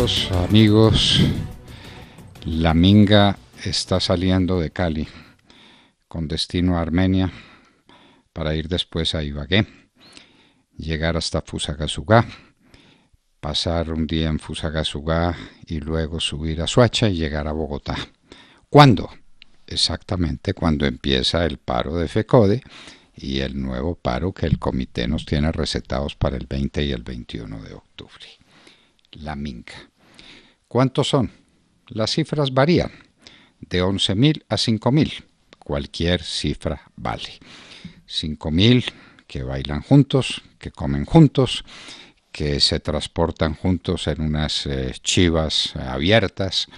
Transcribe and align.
Amigos, 0.00 1.20
la 2.46 2.72
Minga 2.72 3.36
está 3.62 4.00
saliendo 4.00 4.58
de 4.58 4.70
Cali 4.70 5.06
con 6.08 6.26
destino 6.26 6.78
a 6.78 6.80
Armenia 6.80 7.30
para 8.32 8.54
ir 8.54 8.68
después 8.68 9.14
a 9.14 9.22
Ibagué, 9.22 9.66
llegar 10.74 11.18
hasta 11.18 11.42
Fusagasugá, 11.42 12.26
pasar 13.40 13.92
un 13.92 14.06
día 14.06 14.28
en 14.30 14.38
Fusagasugá 14.38 15.36
y 15.66 15.80
luego 15.80 16.18
subir 16.18 16.62
a 16.62 16.66
Suacha 16.66 17.10
y 17.10 17.16
llegar 17.16 17.46
a 17.46 17.52
Bogotá. 17.52 17.96
¿Cuándo? 18.70 19.10
Exactamente 19.66 20.54
cuando 20.54 20.86
empieza 20.86 21.44
el 21.44 21.58
paro 21.58 21.96
de 21.96 22.08
FECODE 22.08 22.62
y 23.16 23.40
el 23.40 23.60
nuevo 23.60 23.96
paro 23.96 24.32
que 24.32 24.46
el 24.46 24.58
comité 24.58 25.06
nos 25.06 25.26
tiene 25.26 25.52
recetados 25.52 26.16
para 26.16 26.38
el 26.38 26.46
20 26.46 26.84
y 26.84 26.92
el 26.92 27.02
21 27.02 27.62
de 27.62 27.74
octubre. 27.74 28.26
La 29.12 29.36
Minga. 29.36 29.90
¿Cuántos 30.70 31.08
son? 31.08 31.32
Las 31.88 32.12
cifras 32.12 32.54
varían, 32.54 32.92
de 33.58 33.82
11.000 33.82 34.44
a 34.48 34.54
5.000. 34.54 35.24
Cualquier 35.58 36.22
cifra 36.22 36.80
vale. 36.94 37.40
5.000 38.06 38.84
que 39.26 39.42
bailan 39.42 39.82
juntos, 39.82 40.42
que 40.60 40.70
comen 40.70 41.06
juntos, 41.06 41.64
que 42.30 42.60
se 42.60 42.78
transportan 42.78 43.54
juntos 43.54 44.06
en 44.06 44.20
unas 44.20 44.64
eh, 44.66 44.92
chivas 45.02 45.74
abiertas, 45.74 46.68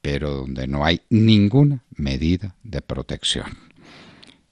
pero 0.00 0.30
donde 0.30 0.66
no 0.66 0.84
hay 0.84 1.02
ninguna 1.08 1.84
medida 1.90 2.56
de 2.64 2.82
protección. 2.82 3.67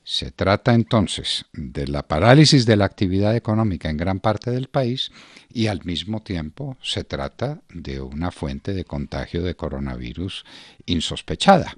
Se 0.08 0.30
trata 0.30 0.72
entonces 0.72 1.46
de 1.52 1.88
la 1.88 2.06
parálisis 2.06 2.64
de 2.64 2.76
la 2.76 2.84
actividad 2.84 3.34
económica 3.34 3.90
en 3.90 3.96
gran 3.96 4.20
parte 4.20 4.52
del 4.52 4.68
país 4.68 5.10
y 5.52 5.66
al 5.66 5.84
mismo 5.84 6.22
tiempo 6.22 6.76
se 6.80 7.02
trata 7.02 7.60
de 7.74 8.00
una 8.00 8.30
fuente 8.30 8.72
de 8.72 8.84
contagio 8.84 9.42
de 9.42 9.56
coronavirus 9.56 10.44
insospechada. 10.86 11.76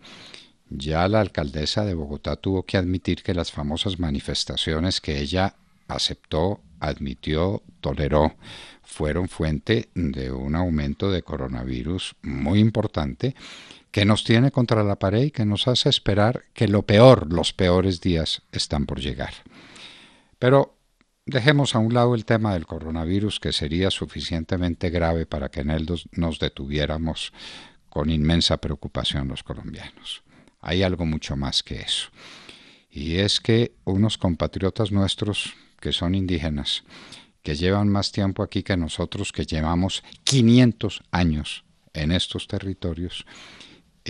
Ya 0.69 1.09
la 1.09 1.23
alcaldesa 1.23 1.87
de 1.87 1.95
Bogotá 1.95 2.37
tuvo 2.37 2.65
que 2.65 2.77
admitir 2.77 3.23
que 3.23 3.33
las 3.33 3.51
famosas 3.51 3.99
manifestaciones 3.99 5.01
que 5.01 5.21
ella 5.21 5.55
aceptó, 5.89 6.61
admitió, 6.81 7.63
toleró, 7.81 8.35
fueron 8.83 9.31
fuente 9.31 9.89
de 9.95 10.33
un 10.33 10.55
aumento 10.55 11.11
de 11.11 11.23
coronavirus 11.23 12.15
muy 12.21 12.59
importante 12.59 13.35
que 13.91 14.05
nos 14.05 14.25
tiene 14.25 14.51
contra 14.51 14.83
la 14.85 14.99
pared 14.99 15.25
y 15.25 15.31
que 15.31 15.45
nos 15.45 15.69
hace 15.69 15.89
esperar 15.89 16.45
que 16.53 16.69
lo 16.69 16.83
peor, 16.83 17.33
los 17.33 17.53
peores 17.53 18.01
días 18.01 18.43
están 18.53 18.87
por 18.87 19.01
llegar. 19.01 19.33
Pero 20.39 20.77
dejemos 21.27 21.75
a 21.75 21.79
un 21.79 21.95
lado 21.95 22.15
el 22.15 22.25
tema 22.25 22.55
del 22.55 22.67
coronavirus, 22.67 23.41
que 23.41 23.53
sería 23.53 23.91
suficientemente 23.91 24.91
grave 24.91 25.27
para 25.27 25.51
que 25.51 25.61
en 25.61 25.71
él 25.71 25.87
nos 26.13 26.39
detuviéramos 26.39 27.33
con 27.89 28.11
inmensa 28.11 28.59
preocupación 28.59 29.29
los 29.29 29.43
colombianos. 29.43 30.23
Hay 30.61 30.83
algo 30.83 31.07
mucho 31.07 31.37
más 31.37 31.63
que 31.63 31.81
eso. 31.81 32.11
Y 32.91 33.17
es 33.17 33.41
que 33.41 33.73
unos 33.85 34.19
compatriotas 34.19 34.93
nuestros 34.93 35.55
que 35.81 35.93
son 35.93 36.15
indígenas, 36.15 36.85
que 37.43 37.55
llevan 37.55 37.89
más 37.89 38.13
tiempo 38.13 38.43
aquí 38.43 38.63
que 38.63 38.77
nosotros, 38.77 39.33
que 39.33 39.47
llevamos 39.47 40.03
500 40.25 41.03
años 41.11 41.65
en 41.93 42.13
estos 42.13 42.47
territorios, 42.47 43.25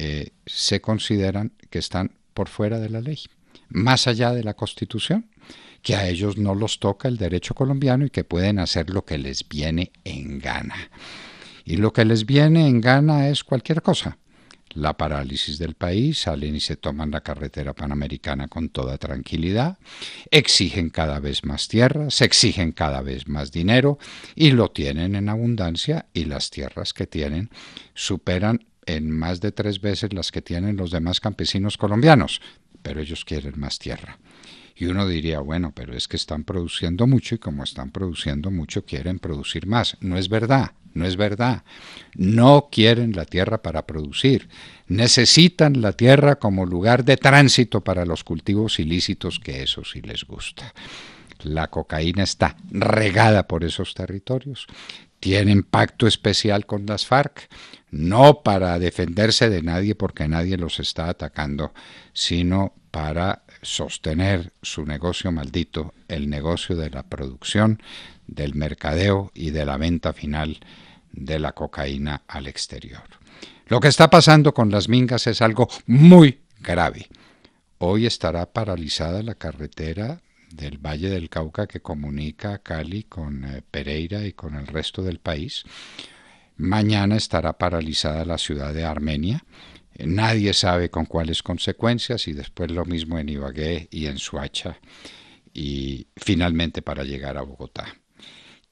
eh, 0.01 0.31
se 0.47 0.81
consideran 0.81 1.51
que 1.71 1.81
están 1.81 2.13
por 2.33 2.49
fuera 2.49 2.79
de 2.79 2.89
la 2.89 3.01
ley, 3.01 3.19
más 3.69 4.07
allá 4.07 4.33
de 4.33 4.45
la 4.45 4.55
Constitución, 4.55 5.27
que 5.83 5.97
a 5.97 6.07
ellos 6.07 6.39
no 6.39 6.55
los 6.55 6.79
toca 6.79 7.09
el 7.09 7.17
derecho 7.17 7.53
colombiano 7.55 8.07
y 8.07 8.11
que 8.11 8.23
pueden 8.23 8.61
hacer 8.61 8.91
lo 8.91 9.05
que 9.05 9.19
les 9.19 9.49
viene 9.49 9.91
en 10.05 10.39
gana. 10.39 10.91
Y 11.65 11.79
lo 11.79 11.93
que 11.93 12.05
les 12.05 12.27
viene 12.27 12.69
en 12.69 12.81
gana 12.81 13.29
es 13.29 13.43
cualquier 13.43 13.83
cosa. 13.83 14.19
La 14.71 14.97
parálisis 14.97 15.59
del 15.59 15.75
país, 15.75 16.21
salen 16.21 16.55
y 16.55 16.61
se 16.61 16.77
toman 16.77 17.11
la 17.11 17.23
carretera 17.23 17.75
panamericana 17.75 18.47
con 18.47 18.69
toda 18.69 18.99
tranquilidad, 18.99 19.79
exigen 20.31 20.91
cada 20.91 21.19
vez 21.19 21.45
más 21.45 21.67
tierras, 21.67 22.21
exigen 22.21 22.71
cada 22.71 23.03
vez 23.03 23.27
más 23.27 23.51
dinero 23.51 23.99
y 24.37 24.53
lo 24.53 24.71
tienen 24.71 25.17
en 25.17 25.29
abundancia 25.29 26.07
y 26.13 26.27
las 26.27 26.51
tierras 26.51 26.93
que 26.93 27.09
tienen 27.09 27.51
superan 27.95 28.61
en 28.89 29.11
más 29.11 29.41
de 29.41 29.53
tres 29.53 29.81
veces 29.81 30.13
las 30.13 30.33
que 30.33 30.43
tienen 30.43 30.77
los 30.77 30.91
demás 30.91 31.21
campesinos 31.21 31.77
colombianos, 31.77 32.41
pero 32.83 33.01
ellos 33.01 33.25
quieren 33.25 33.61
más 33.61 33.79
tierra. 33.79 34.19
Y 34.75 34.87
uno 34.87 35.07
diría, 35.07 35.41
bueno, 35.41 35.73
pero 35.75 35.95
es 35.95 36.09
que 36.09 36.17
están 36.17 36.45
produciendo 36.45 37.07
mucho 37.07 37.35
y 37.35 37.39
como 37.39 37.65
están 37.65 37.91
produciendo 37.91 38.51
mucho 38.51 38.85
quieren 38.85 39.19
producir 39.19 39.67
más. 39.67 39.97
No 40.01 40.17
es 40.17 40.29
verdad, 40.29 40.73
no 40.95 41.05
es 41.05 41.17
verdad. 41.17 41.65
No 42.15 42.69
quieren 42.71 43.13
la 43.13 43.25
tierra 43.25 43.61
para 43.61 43.87
producir. 43.87 44.49
Necesitan 44.87 45.83
la 45.83 45.93
tierra 45.93 46.37
como 46.37 46.65
lugar 46.65 47.05
de 47.05 47.17
tránsito 47.17 47.83
para 47.83 48.07
los 48.07 48.25
cultivos 48.25 48.79
ilícitos, 48.79 49.39
que 49.39 49.63
eso 49.63 49.85
sí 49.85 50.01
les 50.01 50.25
gusta. 50.25 50.73
La 51.43 51.69
cocaína 51.69 52.25
está 52.25 52.57
regada 52.71 53.47
por 53.47 53.65
esos 53.65 53.95
territorios 53.95 54.67
tienen 55.21 55.63
pacto 55.63 56.07
especial 56.07 56.67
con 56.67 56.87
las 56.87 57.07
FARC, 57.07 57.49
no 57.91 58.43
para 58.43 58.79
defenderse 58.79 59.49
de 59.49 59.63
nadie 59.63 59.95
porque 59.95 60.29
nadie 60.29 60.57
los 60.57 60.79
está 60.81 61.09
atacando, 61.09 61.73
sino 62.13 62.75
para 62.91 63.43
sostener 63.63 64.53
su 64.63 64.85
negocio 64.85 65.33
maldito, 65.33 65.95
el 66.07 66.29
negocio 66.31 66.77
de 66.77 66.91
la 66.91 67.03
producción, 67.03 67.83
del 68.27 68.55
mercadeo 68.55 69.31
y 69.35 69.51
de 69.51 69.65
la 69.65 69.77
venta 69.77 70.13
final 70.13 70.59
de 71.13 71.39
la 71.39 71.53
cocaína 71.53 72.23
al 72.29 72.47
exterior. 72.47 73.03
Lo 73.67 73.81
que 73.81 73.89
está 73.89 74.09
pasando 74.09 74.55
con 74.55 74.71
las 74.71 74.89
mingas 74.89 75.27
es 75.27 75.43
algo 75.43 75.69
muy 75.87 76.41
grave. 76.61 77.09
Hoy 77.79 78.07
estará 78.07 78.47
paralizada 78.47 79.23
la 79.23 79.35
carretera 79.35 80.21
del 80.51 80.79
Valle 80.79 81.11
del 81.11 81.29
Cauca 81.29 81.67
que 81.67 81.81
comunica 81.81 82.59
Cali 82.59 83.05
con 83.05 83.45
eh, 83.45 83.63
Pereira 83.71 84.25
y 84.27 84.33
con 84.33 84.55
el 84.55 84.67
resto 84.67 85.03
del 85.03 85.19
país. 85.19 85.65
Mañana 86.57 87.17
estará 87.17 87.57
paralizada 87.59 88.25
la 88.25 88.39
ciudad 88.39 88.75
de 88.75 88.85
Armenia. 88.85 89.45
Nadie 89.99 90.53
sabe 90.53 90.91
con 90.91 91.07
cuáles 91.07 91.43
consecuencias 91.43 92.29
y 92.29 92.33
después 92.33 92.71
lo 92.71 92.85
mismo 92.85 93.19
en 93.19 93.29
Ibagué 93.29 93.89
y 93.91 94.07
en 94.07 94.19
Suacha 94.19 94.79
y 95.53 96.07
finalmente 96.17 96.83
para 96.83 97.05
llegar 97.05 97.37
a 97.37 97.43
Bogotá. 97.43 97.97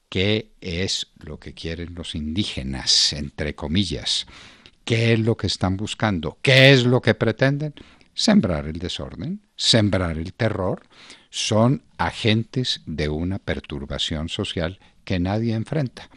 ¿Qué 0.09 0.53
es 0.61 1.07
lo 1.19 1.39
que 1.39 1.53
quieren 1.53 1.95
los 1.95 2.15
indígenas, 2.15 3.11
entre 3.11 3.55
comillas? 3.55 4.25
¿Qué 4.85 5.13
es 5.13 5.19
lo 5.19 5.35
que 5.35 5.47
están 5.47 5.75
buscando? 5.75 6.37
¿Qué 6.41 6.71
es 6.71 6.85
lo 6.85 7.01
que 7.01 7.13
pretenden? 7.13 7.73
Sembrar 8.13 8.67
el 8.67 8.79
desorden, 8.79 9.41
sembrar 9.57 10.17
el 10.17 10.33
terror, 10.33 10.83
son 11.29 11.83
agentes 11.97 12.81
de 12.85 13.09
una 13.09 13.39
perturbación 13.39 14.29
social 14.29 14.79
que 15.03 15.19
nadie 15.19 15.53
enfrenta. 15.53 16.09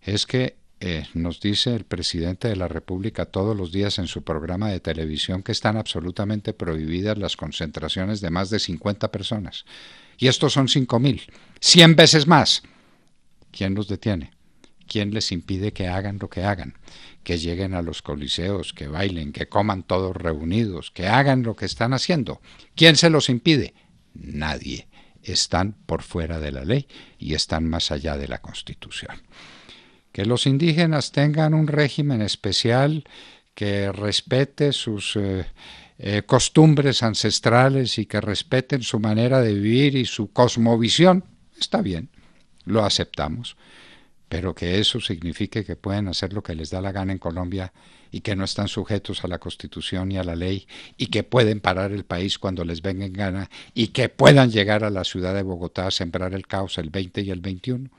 Es 0.00 0.26
que 0.26 0.56
eh, 0.80 1.06
nos 1.14 1.40
dice 1.40 1.74
el 1.74 1.84
presidente 1.84 2.46
de 2.46 2.54
la 2.54 2.68
República 2.68 3.24
todos 3.26 3.56
los 3.56 3.72
días 3.72 3.98
en 3.98 4.06
su 4.06 4.22
programa 4.22 4.70
de 4.70 4.78
televisión 4.78 5.42
que 5.42 5.50
están 5.50 5.76
absolutamente 5.76 6.52
prohibidas 6.52 7.18
las 7.18 7.36
concentraciones 7.36 8.20
de 8.20 8.30
más 8.30 8.48
de 8.50 8.60
50 8.60 9.10
personas. 9.10 9.64
Y 10.18 10.28
estos 10.28 10.52
son 10.52 10.68
5.000, 10.68 11.22
100 11.60 11.96
veces 11.96 12.26
más. 12.28 12.62
¿Quién 13.50 13.74
los 13.74 13.88
detiene? 13.88 14.37
¿Quién 14.88 15.12
les 15.14 15.30
impide 15.30 15.72
que 15.72 15.86
hagan 15.86 16.18
lo 16.20 16.28
que 16.28 16.42
hagan? 16.42 16.74
Que 17.22 17.38
lleguen 17.38 17.74
a 17.74 17.82
los 17.82 18.02
coliseos, 18.02 18.72
que 18.72 18.88
bailen, 18.88 19.32
que 19.32 19.48
coman 19.48 19.82
todos 19.84 20.16
reunidos, 20.16 20.90
que 20.90 21.06
hagan 21.06 21.42
lo 21.42 21.54
que 21.54 21.66
están 21.66 21.92
haciendo. 21.92 22.40
¿Quién 22.74 22.96
se 22.96 23.10
los 23.10 23.28
impide? 23.28 23.74
nadie. 24.18 24.88
Están 25.22 25.74
por 25.86 26.02
fuera 26.02 26.40
de 26.40 26.52
la 26.52 26.64
ley 26.64 26.86
y 27.18 27.34
están 27.34 27.68
más 27.68 27.90
allá 27.90 28.16
de 28.16 28.28
la 28.28 28.40
Constitución. 28.40 29.22
Que 30.12 30.24
los 30.24 30.46
indígenas 30.46 31.12
tengan 31.12 31.54
un 31.54 31.66
régimen 31.66 32.22
especial 32.22 33.04
que 33.54 33.92
respete 33.92 34.72
sus 34.72 35.16
eh, 35.16 35.46
eh, 35.98 36.22
costumbres 36.24 37.02
ancestrales 37.02 37.98
y 37.98 38.06
que 38.06 38.20
respeten 38.20 38.82
su 38.82 39.00
manera 39.00 39.40
de 39.40 39.52
vivir 39.54 39.96
y 39.96 40.06
su 40.06 40.32
cosmovisión, 40.32 41.24
está 41.58 41.82
bien, 41.82 42.08
lo 42.64 42.84
aceptamos 42.84 43.56
pero 44.28 44.54
que 44.54 44.78
eso 44.78 45.00
signifique 45.00 45.64
que 45.64 45.76
pueden 45.76 46.08
hacer 46.08 46.32
lo 46.32 46.42
que 46.42 46.54
les 46.54 46.70
da 46.70 46.80
la 46.80 46.92
gana 46.92 47.12
en 47.12 47.18
Colombia 47.18 47.72
y 48.10 48.20
que 48.20 48.36
no 48.36 48.44
están 48.44 48.68
sujetos 48.68 49.24
a 49.24 49.28
la 49.28 49.38
Constitución 49.38 50.12
y 50.12 50.18
a 50.18 50.24
la 50.24 50.36
ley 50.36 50.66
y 50.96 51.06
que 51.06 51.22
pueden 51.22 51.60
parar 51.60 51.92
el 51.92 52.04
país 52.04 52.38
cuando 52.38 52.64
les 52.64 52.82
venga 52.82 53.06
en 53.06 53.12
gana 53.12 53.50
y 53.74 53.88
que 53.88 54.08
puedan 54.08 54.50
llegar 54.50 54.84
a 54.84 54.90
la 54.90 55.04
ciudad 55.04 55.34
de 55.34 55.42
Bogotá 55.42 55.86
a 55.86 55.90
sembrar 55.90 56.34
el 56.34 56.46
caos 56.46 56.78
el 56.78 56.90
20 56.90 57.22
y 57.22 57.30
el 57.30 57.40
21. 57.40 57.90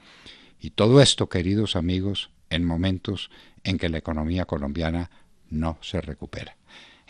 Y 0.62 0.72
todo 0.72 1.02
esto, 1.02 1.30
queridos 1.30 1.76
amigos, 1.76 2.30
en 2.50 2.66
momentos 2.66 3.30
en 3.64 3.78
que 3.78 3.90
la 3.90 3.98
economía 3.98 4.46
colombiana 4.46 5.10
no 5.50 5.78
se 5.82 6.02
recupera 6.02 6.56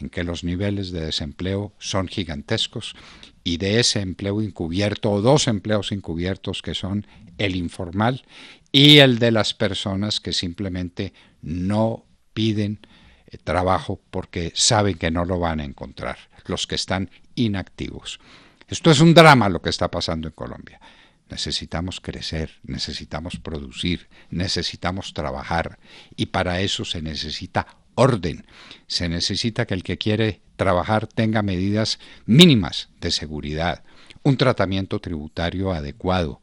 en 0.01 0.09
que 0.09 0.23
los 0.23 0.43
niveles 0.43 0.91
de 0.91 1.01
desempleo 1.01 1.73
son 1.77 2.07
gigantescos 2.07 2.95
y 3.43 3.57
de 3.57 3.79
ese 3.79 3.99
empleo 3.99 4.41
encubierto 4.41 5.11
o 5.11 5.21
dos 5.21 5.47
empleos 5.47 5.91
encubiertos 5.91 6.61
que 6.61 6.73
son 6.73 7.05
el 7.37 7.55
informal 7.55 8.23
y 8.71 8.99
el 8.99 9.19
de 9.19 9.31
las 9.31 9.53
personas 9.53 10.19
que 10.19 10.33
simplemente 10.33 11.13
no 11.41 12.05
piden 12.33 12.79
eh, 13.27 13.37
trabajo 13.37 13.99
porque 14.11 14.51
saben 14.55 14.97
que 14.97 15.11
no 15.11 15.25
lo 15.25 15.39
van 15.39 15.59
a 15.59 15.65
encontrar, 15.65 16.17
los 16.45 16.67
que 16.67 16.75
están 16.75 17.09
inactivos. 17.35 18.19
Esto 18.67 18.91
es 18.91 18.99
un 18.99 19.13
drama 19.13 19.49
lo 19.49 19.61
que 19.61 19.69
está 19.69 19.89
pasando 19.89 20.27
en 20.27 20.33
Colombia. 20.33 20.79
Necesitamos 21.29 22.01
crecer, 22.01 22.51
necesitamos 22.63 23.37
producir, 23.37 24.09
necesitamos 24.29 25.13
trabajar 25.13 25.79
y 26.15 26.27
para 26.27 26.61
eso 26.61 26.85
se 26.85 27.01
necesita 27.01 27.67
orden. 27.95 28.45
Se 28.87 29.09
necesita 29.09 29.65
que 29.65 29.73
el 29.73 29.83
que 29.83 29.97
quiere 29.97 30.41
trabajar 30.55 31.07
tenga 31.07 31.41
medidas 31.41 31.99
mínimas 32.25 32.89
de 33.01 33.11
seguridad, 33.11 33.83
un 34.23 34.37
tratamiento 34.37 34.99
tributario 34.99 35.71
adecuado, 35.71 36.41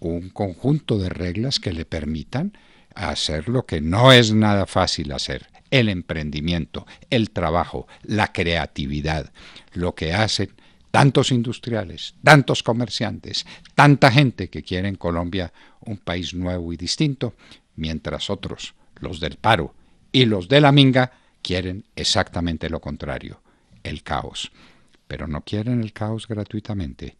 un 0.00 0.30
conjunto 0.30 0.98
de 0.98 1.08
reglas 1.08 1.60
que 1.60 1.72
le 1.72 1.84
permitan 1.84 2.52
hacer 2.94 3.48
lo 3.48 3.66
que 3.66 3.80
no 3.80 4.12
es 4.12 4.32
nada 4.32 4.66
fácil 4.66 5.12
hacer, 5.12 5.46
el 5.70 5.88
emprendimiento, 5.88 6.86
el 7.10 7.30
trabajo, 7.30 7.86
la 8.02 8.32
creatividad, 8.32 9.32
lo 9.72 9.94
que 9.94 10.12
hacen 10.12 10.50
tantos 10.90 11.30
industriales, 11.30 12.14
tantos 12.24 12.62
comerciantes, 12.62 13.46
tanta 13.74 14.10
gente 14.10 14.48
que 14.48 14.62
quiere 14.62 14.88
en 14.88 14.96
Colombia 14.96 15.52
un 15.80 15.98
país 15.98 16.34
nuevo 16.34 16.72
y 16.72 16.76
distinto, 16.76 17.34
mientras 17.76 18.30
otros, 18.30 18.74
los 18.96 19.20
del 19.20 19.36
paro 19.36 19.74
y 20.10 20.24
los 20.24 20.48
de 20.48 20.60
la 20.60 20.72
minga, 20.72 21.12
quieren 21.42 21.84
exactamente 21.94 22.68
lo 22.68 22.80
contrario, 22.80 23.40
el 23.82 24.02
caos. 24.02 24.50
Pero 25.06 25.26
no 25.26 25.42
quieren 25.42 25.82
el 25.82 25.92
caos 25.92 26.26
gratuitamente, 26.26 27.16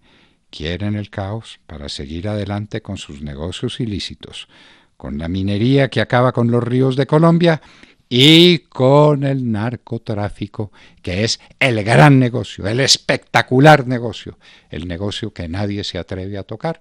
quieren 0.51 0.97
el 0.97 1.11
caos 1.11 1.61
para 1.67 1.89
seguir 1.89 2.29
adelante 2.29 2.81
con 2.83 2.97
sus 2.97 3.23
negocios 3.23 3.81
ilícitos, 3.81 4.49
con 4.97 5.19
la 5.19 5.29
minería 5.29 5.89
que 5.89 6.01
acaba 6.01 6.33
con 6.33 6.51
los 6.51 6.63
ríos 6.63 6.97
de 6.97 7.07
Colombia 7.07 7.61
y 8.09 8.61
con 8.61 9.25
el 9.25 9.51
narcotráfico, 9.53 10.73
que 11.03 11.25
es 11.25 11.41
el 11.61 11.85
gran 11.85 12.19
negocio, 12.19 12.67
el 12.67 12.81
espectacular 12.81 13.87
negocio, 13.87 14.39
el 14.71 14.89
negocio 14.89 15.33
que 15.33 15.49
nadie 15.49 15.85
se 15.85 15.99
atreve 15.99 16.39
a 16.39 16.43
tocar 16.43 16.81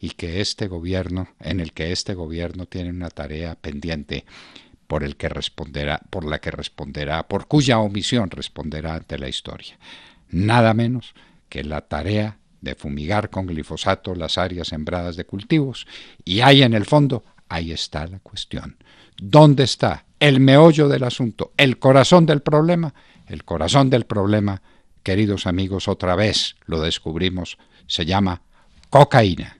y 0.00 0.10
que 0.10 0.40
este 0.40 0.66
gobierno, 0.66 1.28
en 1.40 1.60
el 1.60 1.72
que 1.72 1.92
este 1.92 2.14
gobierno 2.14 2.66
tiene 2.66 2.90
una 2.90 3.10
tarea 3.10 3.54
pendiente 3.54 4.24
por 4.86 5.04
el 5.04 5.16
que 5.16 5.28
responderá, 5.28 6.00
por 6.10 6.24
la 6.24 6.40
que 6.40 6.50
responderá, 6.50 7.28
por 7.28 7.46
cuya 7.46 7.78
omisión 7.78 8.30
responderá 8.30 8.94
ante 8.94 9.18
la 9.18 9.28
historia. 9.28 9.78
Nada 10.30 10.74
menos 10.74 11.14
que 11.48 11.62
la 11.64 11.82
tarea 11.82 12.38
de 12.62 12.74
fumigar 12.74 13.28
con 13.28 13.46
glifosato 13.46 14.14
las 14.14 14.38
áreas 14.38 14.68
sembradas 14.68 15.16
de 15.16 15.26
cultivos. 15.26 15.86
Y 16.24 16.40
ahí 16.40 16.62
en 16.62 16.72
el 16.72 16.86
fondo, 16.86 17.24
ahí 17.48 17.72
está 17.72 18.06
la 18.06 18.20
cuestión. 18.20 18.76
¿Dónde 19.20 19.64
está 19.64 20.06
el 20.18 20.40
meollo 20.40 20.88
del 20.88 21.04
asunto, 21.04 21.52
el 21.58 21.78
corazón 21.78 22.24
del 22.24 22.40
problema? 22.40 22.94
El 23.26 23.44
corazón 23.44 23.90
del 23.90 24.06
problema, 24.06 24.62
queridos 25.02 25.46
amigos, 25.46 25.88
otra 25.88 26.14
vez 26.14 26.56
lo 26.66 26.80
descubrimos, 26.80 27.58
se 27.86 28.06
llama 28.06 28.42
cocaína. 28.88 29.58